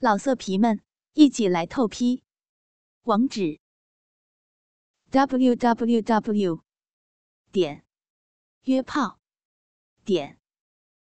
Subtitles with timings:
[0.00, 0.80] 老色皮们，
[1.14, 2.22] 一起来透批！
[3.02, 3.58] 网址
[5.10, 6.62] ：w w w
[7.50, 7.84] 点
[8.62, 9.18] 约炮
[10.04, 10.38] 点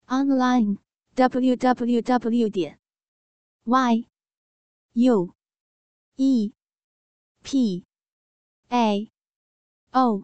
[0.05, 0.77] online
[1.15, 2.79] w w w 点
[3.65, 4.07] y
[4.93, 5.35] u
[6.15, 6.53] e
[7.43, 7.85] p
[8.69, 9.11] a
[9.91, 10.23] o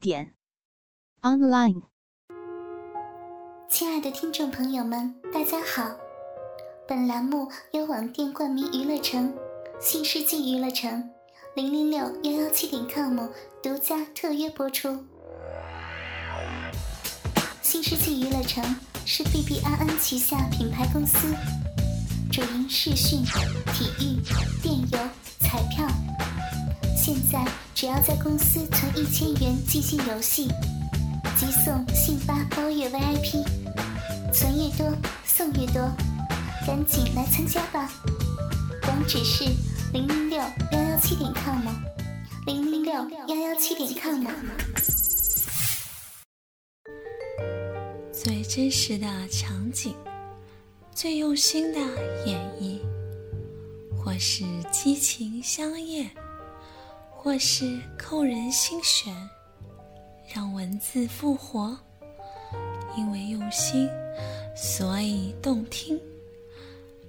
[0.00, 0.34] 点
[1.20, 1.82] online。
[3.68, 6.05] 亲爱的听众朋友们，大家好。
[6.88, 9.34] 本栏目由网店冠名娱乐城、
[9.80, 11.10] 新世纪娱乐城、
[11.56, 13.26] 零零六幺幺七点 com
[13.60, 15.04] 独家特约播出。
[17.60, 18.62] 新世纪娱乐城
[19.04, 21.34] 是 B B I N 旗下品牌公司，
[22.30, 23.24] 主营视讯、
[23.74, 24.22] 体育、
[24.62, 24.98] 电邮、
[25.40, 25.88] 彩票。
[26.96, 27.44] 现在
[27.74, 30.46] 只要在公司存一千元进行游戏，
[31.36, 33.42] 即送信发包月 V I P，
[34.32, 35.90] 存越多送越多。
[36.66, 37.88] 赶紧来参加吧！
[38.88, 39.44] 网址是
[39.92, 40.36] 零零六
[40.72, 41.64] 幺幺七点 com，
[42.44, 44.26] 零零六幺幺七点 com。
[48.12, 49.94] 最真实的场景，
[50.90, 51.78] 最用心的
[52.26, 52.80] 演绎，
[53.96, 56.10] 或是激情相艳，
[57.12, 59.14] 或是扣人心弦，
[60.34, 61.78] 让文字复活。
[62.96, 63.88] 因为用心，
[64.56, 66.00] 所以动听。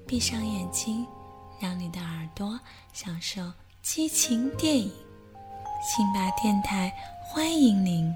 [0.07, 1.05] 闭上眼睛，
[1.59, 2.57] 让你的耳朵
[2.93, 3.41] 享受
[3.81, 4.89] 激情电影。
[5.83, 6.89] 辛巴电台
[7.21, 8.09] 欢迎您。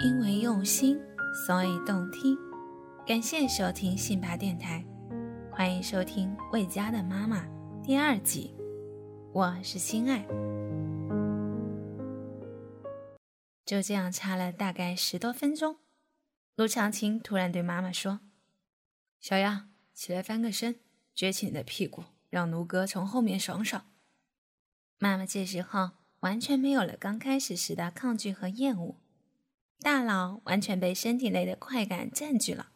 [0.00, 1.00] 因为用心，
[1.46, 2.36] 所以动听。
[3.06, 4.84] 感谢收听辛巴电台，
[5.50, 7.38] 欢迎收听《魏家的妈妈》
[7.82, 8.54] 第二集。
[9.32, 10.26] 我是心爱。
[13.64, 15.76] 就这样差了大概十多分钟。
[16.56, 18.20] 陆长青突然对妈妈说
[19.18, 20.76] ：“小样，起来翻个身，
[21.16, 23.90] 撅起你的屁股，让奴哥从后面爽爽。”
[24.98, 25.90] 妈妈这时候
[26.20, 29.00] 完全没有了刚开始时的抗拒和厌恶，
[29.80, 32.70] 大脑完全被身体内的快感占据了。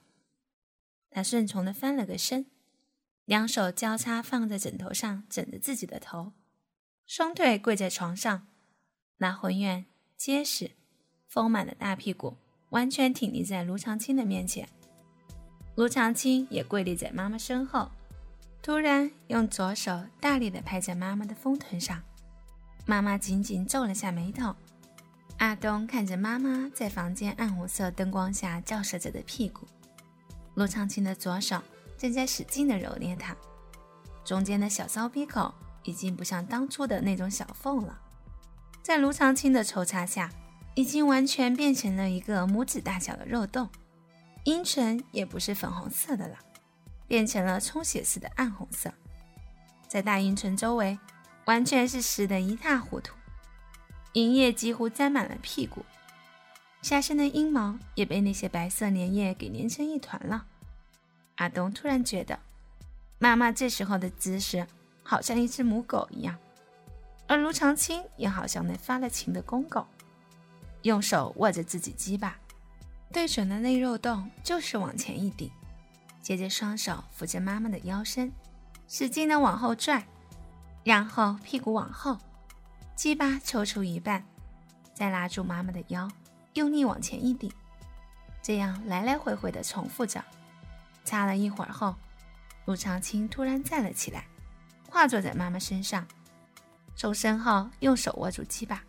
[1.11, 2.51] 她顺从的翻了个身，
[3.25, 6.33] 两手交叉放在枕头上枕着自己的头，
[7.07, 8.49] 双腿跪在床上，
[9.19, 9.87] 那浑圆、
[10.17, 10.73] 结实、
[11.29, 12.39] 丰满的大屁股。
[12.71, 14.69] 完全挺立在卢长青的面前，
[15.75, 17.91] 卢长青也跪立在妈妈身后，
[18.61, 22.03] 突然用左手大力的拍在妈妈的丰臀上，
[22.85, 24.55] 妈妈紧紧皱了下眉头。
[25.39, 29.67] 阿东看着妈妈在房间暗红色灯光下照射着的屁股，
[30.55, 31.63] 卢长青的左手
[31.97, 33.35] 正在使劲的揉捏它，
[34.25, 35.55] 中间的小骚逼口
[35.85, 37.99] 已经不像当初的那种小缝了，
[38.83, 40.31] 在卢长青的抽插下。
[40.79, 43.69] 已经完全变成了一个拇指大小的肉洞，
[44.45, 46.39] 阴唇也不是粉红色的了，
[47.09, 48.89] 变成了充血似的暗红色，
[49.89, 50.97] 在大阴唇周围
[51.47, 53.17] 完全是湿得一塌糊涂，
[54.13, 55.85] 银液几乎沾满了屁股，
[56.81, 60.47] 下身的阴毛也被那些白色粘液给粘成一团了。
[61.39, 62.39] 阿东突然觉得，
[63.19, 64.65] 妈妈这时候的姿势
[65.03, 66.39] 好像一只母狗一样，
[67.27, 69.85] 而卢长青也好像那发了情的公狗。
[70.83, 72.37] 用手握着自己鸡巴，
[73.13, 75.51] 对准了那肉洞，就是往前一顶，
[76.23, 78.33] 接着双手扶着妈妈的腰身，
[78.87, 80.07] 使劲的往后拽，
[80.85, 82.19] 然后屁股往后，
[82.95, 84.25] 鸡巴抽出一半，
[84.95, 86.09] 再拉住妈妈的腰，
[86.55, 87.51] 用力往前一顶，
[88.43, 90.25] 这样来来回回的重复着。
[91.05, 91.95] 擦了一会儿后，
[92.67, 94.27] 陆长青突然站了起来，
[94.91, 96.07] 跨坐在妈妈身上，
[96.95, 98.83] 从身后用手握住鸡巴。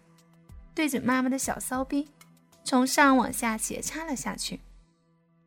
[0.79, 2.09] 对着妈妈的小骚逼，
[2.63, 4.61] 从上往下斜插了下去，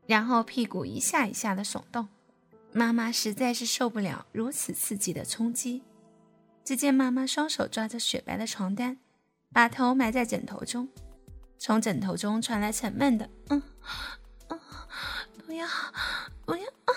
[0.07, 2.07] 然后屁股一下一下的耸动。
[2.71, 5.83] 妈妈实在是受不了如此刺激的冲击。
[6.63, 8.99] 只见妈妈双手抓着雪白的床单，
[9.55, 10.87] 把头埋在枕头中，
[11.57, 13.63] 从枕头中传来沉闷的“嗯，
[14.49, 14.61] 嗯，
[15.47, 15.67] 不要，
[16.45, 16.93] 不要，啊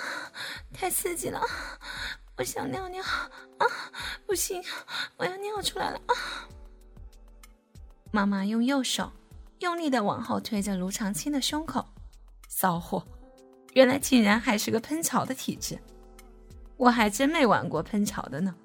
[0.74, 1.40] 太刺激了，
[2.36, 3.66] 我想尿尿，啊，
[4.28, 4.62] 不行，
[5.16, 6.14] 我要尿出来了啊！”
[8.16, 9.12] 妈妈用右手
[9.60, 11.86] 用力的往后推着卢长青的胸口，
[12.48, 13.06] 骚货，
[13.74, 15.78] 原来竟然还是个喷潮的体质，
[16.78, 18.56] 我还真没玩过喷潮的呢，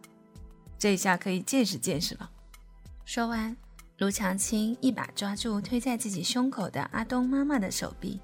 [0.78, 2.30] 这下可以见识见识了。
[3.04, 3.56] 说完，
[3.98, 8.20] 卢长青一把抓住推在自己胸口的阿东妈妈的手臂，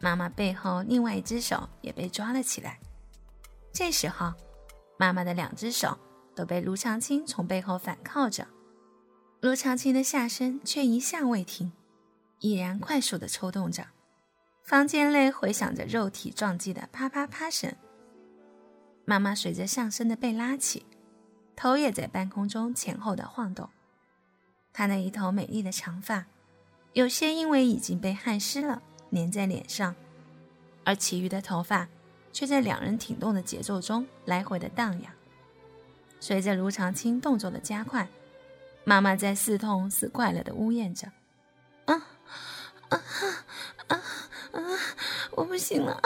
[0.00, 2.80] 妈妈背后另外一只手也被抓了起来。
[3.74, 4.32] 这时候，
[4.98, 5.98] 妈妈的两只手
[6.34, 8.46] 都被卢长青从背后反靠着。
[9.40, 11.72] 卢长青的下身却一下未停，
[12.40, 13.86] 依然快速的抽动着，
[14.62, 17.74] 房间内回响着肉体撞击的啪啪啪声。
[19.06, 20.84] 妈妈随着上身的被拉起，
[21.56, 23.70] 头也在半空中前后的晃动。
[24.74, 26.26] 她那一头美丽的长发，
[26.92, 29.96] 有些因为已经被汗湿了，粘在脸上，
[30.84, 31.88] 而其余的头发
[32.30, 35.10] 却在两人挺动的节奏中来回的荡漾。
[36.20, 38.06] 随着卢长青动作的加快，
[38.84, 41.12] 妈妈在似痛似快乐的呜咽着
[41.86, 41.94] ：“啊
[42.88, 43.02] 啊
[43.88, 44.02] 啊
[44.52, 44.60] 啊！
[45.32, 46.00] 我不行了，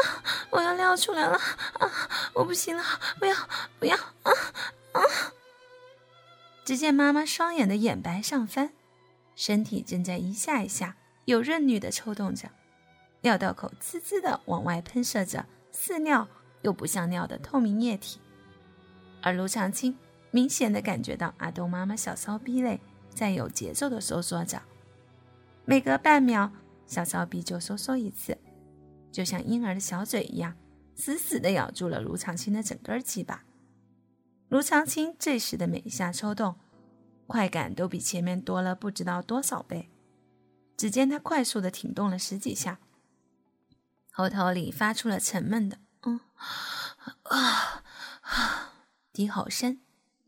[0.50, 1.38] 我要尿出来了
[1.78, 1.90] 啊！
[2.34, 2.82] 我不行了，
[3.18, 3.34] 不要
[3.78, 4.32] 不要啊
[4.92, 5.00] 啊！”
[6.64, 8.72] 只见妈妈双眼的眼白上翻，
[9.36, 12.50] 身体正在一下一下有韧女的抽动着，
[13.22, 16.28] 尿道口滋滋的往外喷射着似尿
[16.62, 18.20] 又不像尿的透明液体，
[19.22, 19.96] 而卢长青。
[20.34, 24.60] 明显的感觉到阿东妈妈小骚逼内在有节奏的收缩着，
[25.64, 26.50] 每隔半秒
[26.88, 28.36] 小骚逼就收缩一次，
[29.12, 30.56] 就像婴儿的小嘴一样，
[30.96, 33.44] 死死的咬住了卢长青的整根鸡巴。
[34.48, 36.56] 卢长青这时的每一下抽动，
[37.28, 39.88] 快感都比前面多了不知道多少倍。
[40.76, 42.81] 只见他快速的挺动了十几下，
[44.10, 46.19] 喉头里发出了沉闷的“嗯
[47.22, 47.84] 啊
[48.14, 48.72] 啊”
[49.14, 49.78] 低吼声。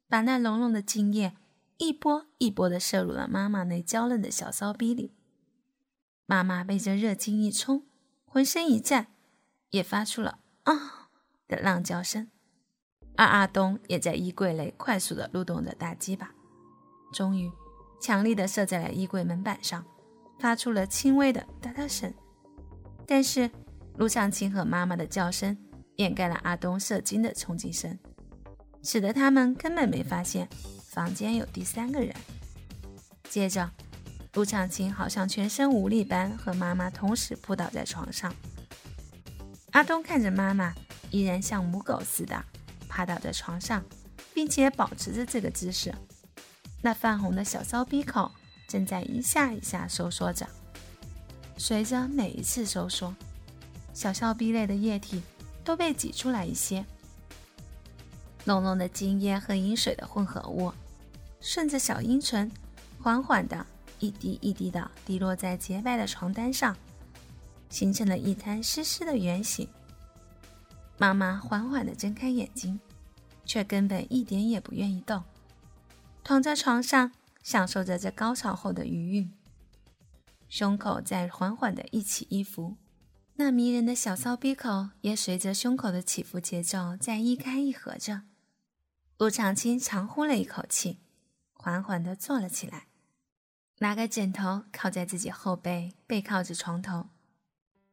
[0.09, 1.35] 把那浓浓的精液
[1.79, 5.13] 一波一波的射入了妈妈那娇嫩的小骚逼里。
[6.27, 7.87] 妈妈被这热精一冲，
[8.25, 9.09] 浑身一颤，
[9.71, 11.09] 也发出了啊
[11.47, 12.29] 的浪叫声。
[13.17, 16.35] 而阿东也在衣柜内快速的撸动着大鸡巴，
[17.13, 17.51] 终于
[18.01, 19.85] 强力的射在了衣柜门板上，
[20.39, 22.13] 发出了轻微的哒哒声。
[23.07, 23.51] 但是
[23.97, 25.57] 陆长青和妈妈的叫声
[25.97, 27.99] 掩盖了阿东射精的冲击声。
[28.83, 30.49] 使得他们根本没发现
[30.89, 32.15] 房间有第三个人。
[33.29, 33.71] 接着，
[34.35, 38.35] 陆长青好像全身无力般和妈妈同时扑倒在床上。
[39.73, 40.75] 阿东看着妈妈
[41.11, 42.43] 依然像母狗似的
[42.89, 43.85] 趴倒在床上，
[44.33, 45.95] 并且保持着这个姿势，
[46.81, 48.31] 那泛红的小骚逼口
[48.67, 50.47] 正在一下一下收缩着。
[51.59, 53.15] 随着每一次收缩，
[53.93, 55.23] 小骚逼内的液体
[55.65, 56.85] 都被挤出来一些。
[58.47, 60.73] 浓浓的精液和饮水的混合物，
[61.41, 62.51] 顺着小阴唇，
[63.03, 63.67] 缓缓的
[63.99, 66.77] 一滴一滴的滴落在洁白的床单上，
[67.69, 69.69] 形成了一滩湿湿的圆形。
[70.97, 72.79] 妈妈缓缓的睁开眼睛，
[73.45, 75.25] 却根本一点也不愿意动，
[76.23, 77.11] 躺在床上
[77.43, 79.33] 享受着这高潮后的余韵。
[80.49, 82.77] 胸口在缓缓的一起一伏，
[83.35, 88.23] 那迷人的小骚逼口也随着胸口的起伏节奏在一开一合着。
[89.19, 90.99] 陆长青长呼了一口气，
[91.55, 92.89] 缓缓地坐了起来，
[93.79, 97.09] 拿个枕头靠在自己后背，背靠着床头。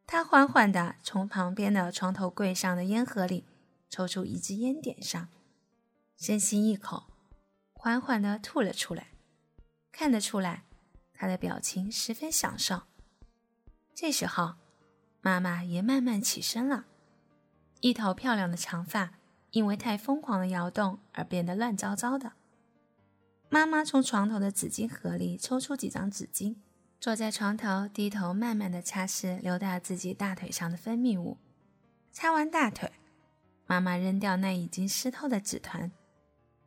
[0.06, 3.46] 他缓缓地从旁边的床头柜上的烟盒里
[3.88, 5.30] 抽出一支烟，点上，
[6.18, 7.04] 深吸一口，
[7.72, 9.12] 缓缓地吐了出来。
[9.90, 10.64] 看得出来，
[11.14, 12.82] 他的表情十分享受。
[13.94, 14.56] 这时候，
[15.22, 16.84] 妈妈也慢慢起身了，
[17.80, 19.14] 一头漂亮的长发。
[19.54, 22.32] 因为太疯狂的摇动而变得乱糟糟的。
[23.48, 26.56] 妈妈从床头的纸巾盒里抽出几张纸巾，
[27.00, 31.38] 坐在床头，低头慢慢的擦拭流到自己大腿上的分泌物。
[32.10, 32.90] 擦完大腿，
[33.66, 35.92] 妈妈扔掉那已经湿透的纸团，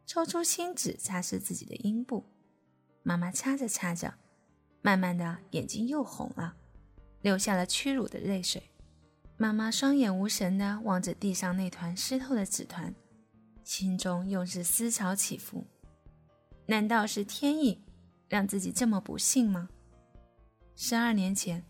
[0.05, 2.23] 抽出新纸擦拭自己的阴部。
[3.03, 4.13] 妈妈擦着擦着，
[4.81, 6.55] 慢慢的眼睛又红了，
[7.21, 8.71] 流下了屈辱的泪水。
[9.39, 12.91] 妈妈双眼无神地望着地上那团湿透的纸团，
[13.63, 15.63] 心中又是思潮起伏。
[16.65, 17.79] 难道是天意
[18.27, 19.69] 让自己这么不幸吗？
[20.75, 21.63] 十二年前，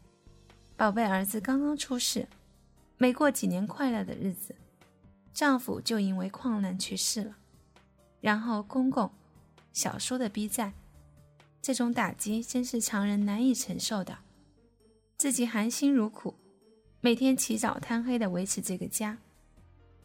[0.77, 2.25] 宝贝儿子刚刚出世，
[2.97, 4.55] 没过几年快乐的日子，
[5.33, 7.35] 丈夫就因为矿难去世了。
[8.21, 9.11] 然后公公、
[9.73, 10.71] 小叔的逼债，
[11.61, 14.17] 这种打击真是常人难以承受的。
[15.17, 16.33] 自己含辛茹苦。
[17.07, 19.17] 每天起早贪黑的维持这个家，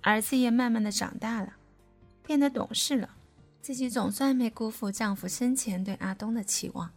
[0.02, 1.52] 儿子也慢慢的长大了，
[2.24, 3.10] 变得懂事了。
[3.60, 6.88] 自己总算没辜负丈夫生前对阿东的期望，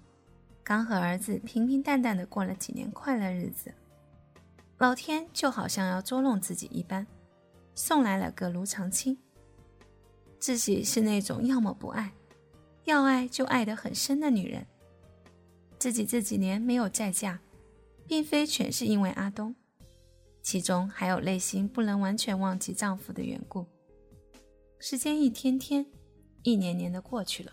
[0.64, 3.74] 刚和儿子平平淡淡的过了几年快乐日子，
[4.78, 7.08] 老天就好像要捉弄自己一般，
[7.74, 9.18] 送来了个卢长青。
[10.38, 12.14] 自己是那种要么不爱，
[12.84, 14.64] 要爱就爱得很深的女人。
[15.80, 17.40] 自己这几年没有再嫁，
[18.06, 19.56] 并非全是因为阿东。
[20.46, 23.66] 其中还有内心不能完全忘记丈夫的缘故。
[24.78, 25.84] 时间一天天、
[26.44, 27.52] 一年年的过去了，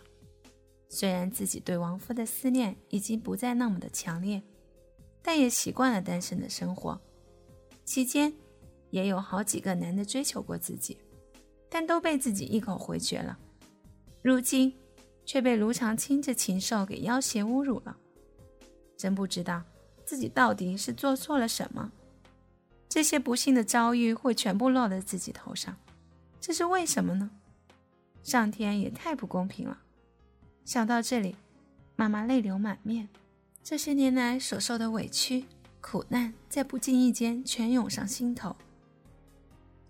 [0.91, 4.43] 虽然自己对亡夫的思念已经不再那么的强烈，
[5.23, 7.01] 但也习惯了单身的生活，
[7.83, 8.31] 期间
[8.91, 10.99] 也有好几个男的追求过自己，
[11.71, 13.39] 但都被自己一口回绝了。
[14.21, 14.71] 如今
[15.25, 17.97] 却被卢长青这禽兽给要挟侮辱了，
[18.99, 19.63] 真不知道
[20.05, 21.91] 自己到底是做错了什么。
[22.93, 25.75] 这些不幸的遭遇会全部落在自己头上，
[26.39, 27.31] 这是为什么呢？
[28.23, 29.79] 上天也太不公平了。
[30.67, 31.35] 想到这里，
[31.97, 33.09] 妈妈泪流满面。
[33.65, 35.47] 这些年来所受的委屈、
[35.81, 38.55] 苦难，在不经意间全涌上心头。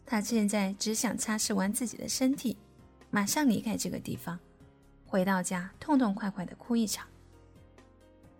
[0.06, 2.56] 她现在只想擦拭完自己的身体，
[3.10, 4.38] 马上离开这个地方，
[5.04, 7.08] 回到家痛痛快快的哭一场。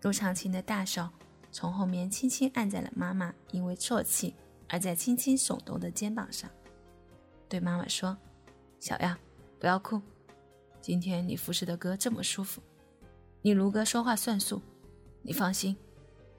[0.03, 1.09] 陆长青的大手
[1.51, 4.33] 从后面轻轻按在了妈妈因为啜泣。
[4.73, 6.49] 而在轻轻耸动的肩膀上，
[7.47, 8.17] 对妈妈说
[8.81, 9.15] ：“小样，
[9.59, 10.01] 不要哭。
[10.81, 12.59] 今天你服侍的哥这么舒服，
[13.43, 14.59] 你卢哥说话算数。
[15.21, 15.77] 你放心，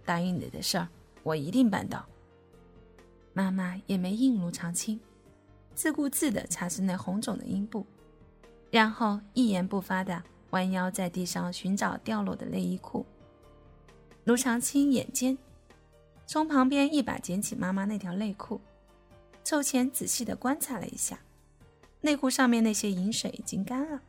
[0.05, 0.89] 答应你的事儿，
[1.23, 2.05] 我一定办到。”
[3.35, 4.99] 妈妈也没应卢长青，
[5.77, 7.87] 自顾自地擦拭那红肿的阴部，
[8.73, 13.07] 然后一言不发地弯腰在地上寻找掉落的内衣裤。
[14.25, 15.39] 卢长青眼尖。
[16.27, 18.61] 从旁边一把捡起妈妈那条内裤，
[19.45, 21.21] 凑前仔细的观察了一下，
[22.01, 24.03] 内裤上面那些饮水已经干了，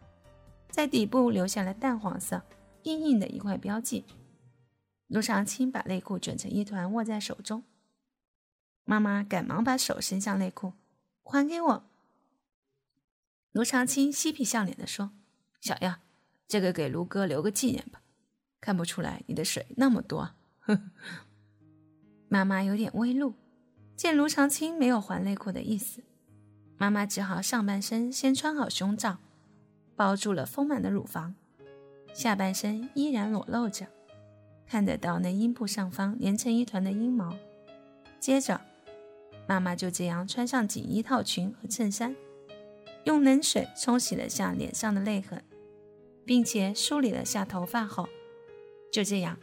[0.70, 2.42] 在底部留下了淡黄色、
[2.84, 4.06] 硬硬的一块标记。
[5.08, 7.64] 陆长青把内裤卷成一团握在手中，
[8.86, 10.74] 妈妈赶忙把手伸向内裤，
[11.24, 11.84] 还给我。
[13.52, 15.12] 卢长青嬉皮笑脸的说
[15.62, 16.00] ：“小样，
[16.48, 18.02] 这个给卢哥留个纪念吧，
[18.60, 20.32] 看不出来你的水那么多。”
[20.62, 20.82] 呵呵。
[22.28, 23.34] 妈妈有点微怒，
[23.96, 26.04] 见卢长青没有还内裤的意思，
[26.78, 29.18] 妈妈只好上半身先穿好胸罩，
[29.96, 31.36] 包住了丰满的乳房，
[32.14, 33.88] 下半身依然裸露着，
[34.66, 37.38] 看得到那阴部上方连成一团的阴毛。
[38.20, 38.60] 接着，
[39.48, 42.16] 妈妈就这样穿上紧衣套裙和衬衫，
[43.04, 45.44] 用冷水冲洗了下脸上的泪痕，
[46.26, 48.10] 并且梳理了下头发后，
[48.92, 49.38] 就这样。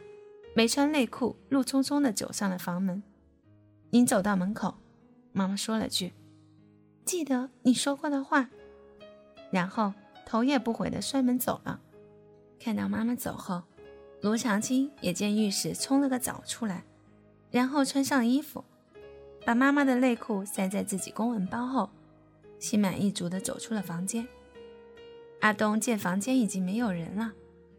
[0.55, 3.01] 没穿内裤，怒冲冲地走上了房门。
[3.89, 4.75] 临走到门口，
[5.31, 6.13] 妈妈说了句
[7.05, 8.49] ：“记得你说过的话。”
[9.51, 9.93] 然后
[10.25, 11.79] 头也不回地摔门走了。
[12.59, 13.63] 看到妈妈走后，
[14.21, 16.83] 卢长青也见浴室冲了个澡出来，
[17.51, 18.63] 然后穿上衣服，
[19.45, 21.89] 把妈妈的内裤塞在自己公文包后，
[22.59, 24.27] 心满意足地走出了房间。
[25.41, 27.33] 阿东见房间已经没有人了，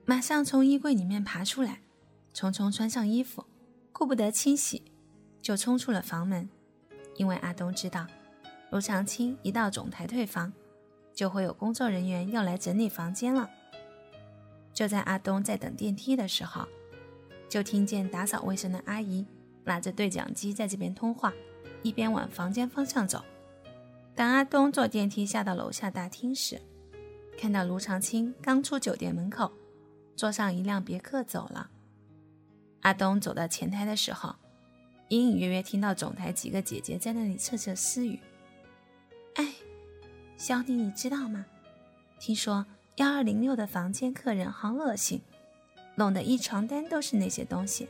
[0.04, 1.80] 马上从衣柜里面爬出来。
[2.34, 3.44] 匆匆穿上衣服，
[3.92, 4.82] 顾不得清洗，
[5.40, 6.48] 就冲出了房门。
[7.14, 8.08] 因为阿东知道，
[8.70, 10.52] 卢长青一到总台退房，
[11.14, 13.48] 就会有工作人员要来整理房间了。
[14.72, 16.66] 就在阿东在等电梯的时候，
[17.48, 19.24] 就听见打扫卫生的阿姨
[19.62, 21.32] 拿着对讲机在这边通话，
[21.84, 23.24] 一边往房间方向走。
[24.16, 26.60] 当阿东坐电梯下到楼下大厅时，
[27.38, 29.52] 看到卢长青刚出酒店门口，
[30.16, 31.70] 坐上一辆别克走了。
[32.84, 34.36] 阿东走到前台的时候，
[35.08, 38.20] 隐隐约约听到总台几个姐姐在那里窃窃私语
[39.36, 39.54] ：“哎，
[40.36, 41.46] 小李，你知道吗？
[42.20, 45.22] 听说幺二零六的房间客人好恶心，
[45.94, 47.88] 弄得一床单都是那些东西，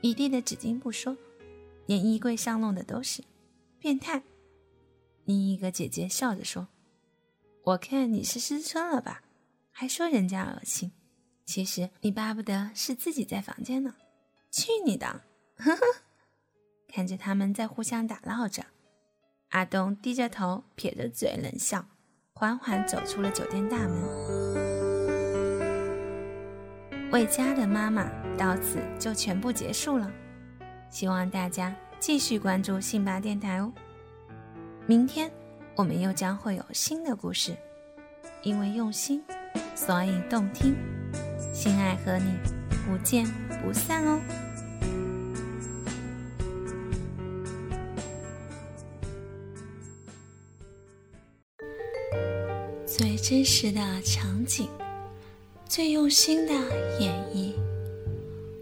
[0.00, 1.16] 一地的纸巾不说，
[1.86, 3.22] 连衣柜上弄的都是，
[3.78, 4.24] 变态。”
[5.24, 6.66] 另一个姐姐笑着说
[7.62, 9.22] ：“我看你是失春了吧？
[9.70, 10.90] 还说人家恶心，
[11.44, 13.94] 其实你巴不得是自己在房间呢。”
[14.56, 15.06] 去你的！
[15.58, 15.82] 呵呵，
[16.88, 18.64] 看着他们在互相打闹着，
[19.50, 21.84] 阿东低着头，撇着嘴冷笑，
[22.32, 24.02] 缓缓走出了酒店大门。
[27.12, 28.08] 魏佳的妈妈
[28.38, 30.10] 到此就全部结束了，
[30.88, 33.70] 希望大家继续关注信巴电台哦。
[34.86, 35.30] 明天
[35.74, 37.54] 我们又将会有新的故事，
[38.40, 39.22] 因为用心，
[39.74, 40.74] 所以动听。
[41.52, 42.38] 心爱和你
[42.86, 43.26] 不见
[43.62, 44.18] 不散哦。
[53.16, 54.68] 真实的场景，
[55.68, 56.52] 最用心的
[57.00, 57.52] 演绎，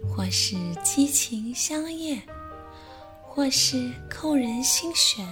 [0.08, 2.23] 或是激情相艳，
[3.23, 5.26] 或是扣人心弦，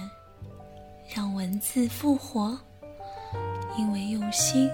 [1.15, 2.57] 让文字复活。
[3.75, 4.69] 因为用心，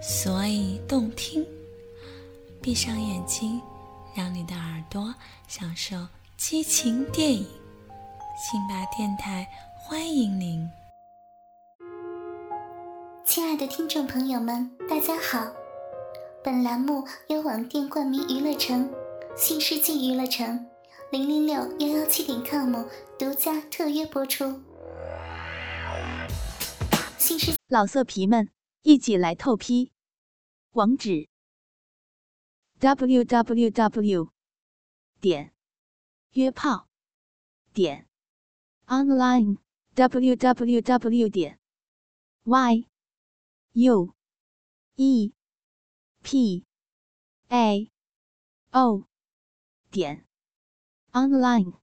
[0.00, 1.44] 所以动听。
[2.62, 3.60] 闭上眼睛，
[4.14, 5.12] 让你的耳朵
[5.48, 5.96] 享受
[6.36, 7.44] 激情电影。
[8.36, 9.44] 辛巴电台
[9.76, 10.64] 欢迎您。
[13.38, 15.54] 亲爱的听众朋友们，大家好！
[16.42, 18.92] 本栏目由网店冠名娱乐城、
[19.36, 20.66] 新世纪娱乐城
[21.12, 22.74] 零零六幺幺七点 com
[23.16, 24.60] 独家特约播出。
[27.16, 28.48] 新世老色皮们，
[28.82, 29.92] 一起来透批！
[30.72, 31.28] 网址
[32.80, 34.30] ：w w w
[35.20, 35.52] 点
[36.32, 36.88] 约炮
[37.72, 38.08] 点
[38.88, 39.58] online
[39.94, 41.60] w w w 点
[42.42, 42.87] y
[43.78, 44.12] u
[44.96, 45.30] e.
[46.24, 46.64] P.
[47.48, 47.88] A.
[48.72, 49.04] O.
[49.92, 50.26] 点。
[51.12, 51.78] Online。